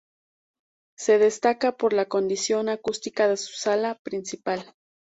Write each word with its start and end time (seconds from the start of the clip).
Se 0.97 1.19
destaca 1.19 1.77
por 1.77 1.93
la 1.93 2.05
condición 2.07 2.69
acústica 2.69 3.27
de 3.27 3.37
su 3.37 3.53
sala 3.53 3.99
principal. 4.01 4.73